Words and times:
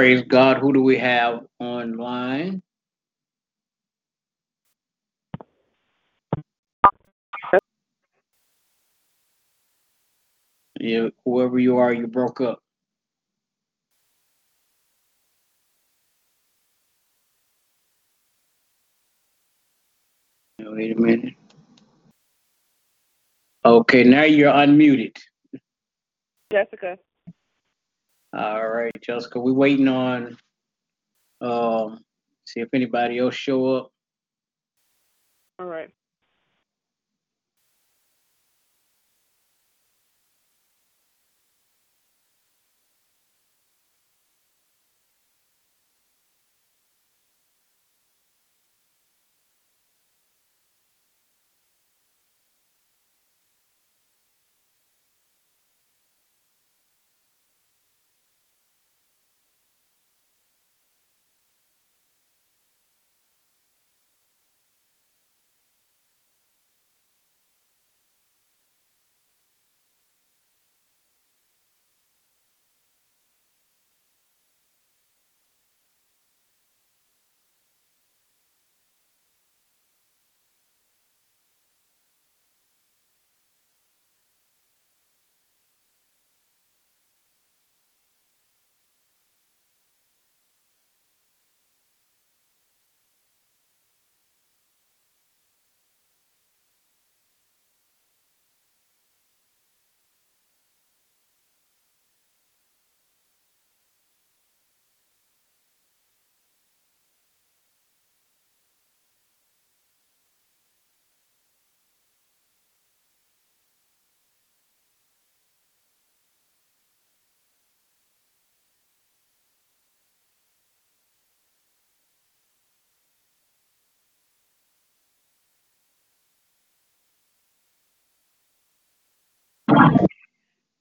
Praise 0.00 0.22
God. 0.22 0.56
Who 0.56 0.72
do 0.72 0.82
we 0.82 0.96
have 0.96 1.44
online? 1.58 2.62
Yeah, 10.80 11.08
whoever 11.26 11.58
you 11.58 11.76
are, 11.76 11.92
you 11.92 12.06
broke 12.06 12.40
up. 12.40 12.60
Wait 20.60 20.96
a 20.96 20.98
minute. 20.98 21.34
Okay, 23.66 24.04
now 24.04 24.22
you're 24.22 24.50
unmuted. 24.50 25.18
Jessica. 26.50 26.96
All 28.32 28.68
right, 28.68 28.92
Jessica, 29.02 29.40
we're 29.40 29.52
waiting 29.52 29.88
on 29.88 30.36
um 31.40 32.00
see 32.46 32.60
if 32.60 32.68
anybody 32.74 33.18
else 33.18 33.34
show 33.34 33.66
up. 33.76 33.90
All 35.58 35.66
right. 35.66 35.90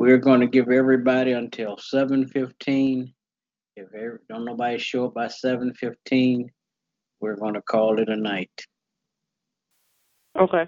We're 0.00 0.16
going 0.16 0.40
to 0.40 0.46
give 0.46 0.70
everybody 0.70 1.32
until 1.32 1.76
7:15. 1.76 3.12
If 3.76 3.94
every, 3.94 4.18
don't 4.30 4.46
nobody 4.46 4.78
show 4.78 5.04
up 5.04 5.12
by 5.12 5.26
7:15, 5.26 6.46
we're 7.20 7.36
going 7.36 7.52
to 7.52 7.60
call 7.60 8.00
it 8.00 8.08
a 8.08 8.16
night. 8.16 8.64
Okay. 10.38 10.66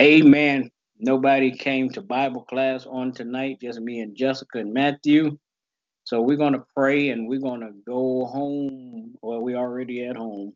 Amen. 0.00 0.70
Nobody 0.98 1.56
came 1.56 1.88
to 1.90 2.02
Bible 2.02 2.42
class 2.42 2.86
on 2.86 3.12
tonight, 3.12 3.58
just 3.60 3.80
me 3.80 4.00
and 4.00 4.16
Jessica 4.16 4.58
and 4.58 4.72
Matthew. 4.72 5.38
So 6.04 6.20
we're 6.20 6.36
going 6.36 6.52
to 6.52 6.64
pray 6.76 7.10
and 7.10 7.28
we're 7.28 7.40
going 7.40 7.60
to 7.60 7.72
go 7.86 8.26
home. 8.26 9.14
Well, 9.22 9.40
we 9.40 9.54
already 9.54 10.04
at 10.04 10.16
home. 10.16 10.52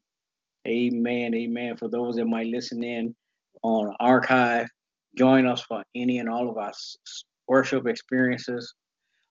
Amen. 0.66 1.35
Amen. 1.35 1.76
For 1.76 1.88
those 1.88 2.16
that 2.16 2.26
might 2.26 2.49
listen 2.49 2.83
in 2.83 3.14
on 3.62 3.95
archive, 4.00 4.68
join 5.16 5.47
us 5.47 5.62
for 5.62 5.83
any 5.95 6.18
and 6.18 6.28
all 6.28 6.50
of 6.50 6.59
our 6.59 6.73
worship 7.47 7.87
experiences. 7.87 8.75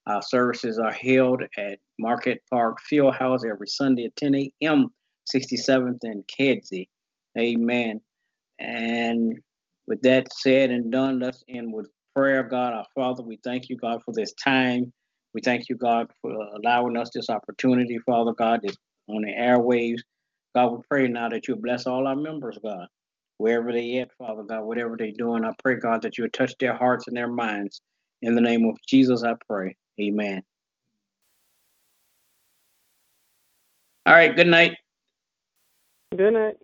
Our 0.08 0.22
services 0.22 0.80
are 0.80 0.92
held 0.92 1.44
at 1.58 1.80
Marquette 2.00 2.42
Park 2.50 2.78
Fieldhouse 2.92 3.46
every 3.46 3.68
Sunday 3.68 4.06
at 4.06 4.16
10 4.16 4.36
a.m. 4.36 4.90
67th 5.34 6.00
and 6.04 6.24
Kedzie. 6.28 6.88
Amen. 7.38 8.00
And 8.60 9.38
with 9.88 10.02
that 10.02 10.32
said 10.34 10.70
and 10.70 10.92
done, 10.92 11.20
let's 11.20 11.44
end 11.50 11.74
with 11.74 11.90
prayer. 12.16 12.44
God, 12.44 12.74
our 12.74 12.86
Father, 12.94 13.24
we 13.24 13.40
thank 13.44 13.70
you, 13.70 13.78
God, 13.78 14.02
for 14.04 14.14
this 14.14 14.34
time. 14.34 14.92
We 15.34 15.42
thank 15.42 15.70
you, 15.70 15.76
God, 15.76 16.12
for 16.22 16.32
allowing 16.32 16.98
us 16.98 17.10
this 17.14 17.30
opportunity, 17.30 17.98
Father 18.06 18.34
God, 18.34 18.62
this 18.64 18.76
on 19.08 19.22
the 19.22 19.32
airwaves. 19.32 20.02
God, 20.56 20.72
we 20.72 20.80
pray 20.90 21.08
now 21.08 21.30
that 21.30 21.48
you 21.48 21.56
bless 21.56 21.86
all 21.86 22.08
our 22.08 22.16
members, 22.16 22.58
God, 22.64 22.88
wherever 23.38 23.72
they 23.72 24.00
at, 24.00 24.10
Father 24.18 24.44
God, 24.44 24.64
whatever 24.64 24.96
they're 24.98 25.12
doing. 25.12 25.46
I 25.46 25.52
pray, 25.64 25.76
God, 25.76 26.02
that 26.02 26.18
you 26.18 26.28
touch 26.30 26.54
their 26.60 26.76
hearts 26.76 27.08
and 27.08 27.16
their 27.16 27.28
minds. 27.28 27.82
In 28.24 28.34
the 28.34 28.42
name 28.42 28.66
of 28.66 28.78
Jesus, 28.88 29.24
I 29.24 29.34
pray. 29.48 29.76
Amen. 30.02 30.42
All 34.06 34.14
right, 34.14 34.36
good 34.36 34.48
night. 34.48 34.78
Good 36.16 36.34
night. 36.34 36.56